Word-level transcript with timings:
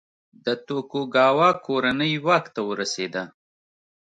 د 0.45 0.47
توکوګاوا 0.67 1.49
کورنۍ 1.65 2.13
واک 2.25 2.45
ته 2.55 2.61
ورسېده. 2.69 3.23